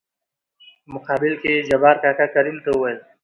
[0.83, 2.99] په مقابل کې يې جبار کاکا کريم ته وويل: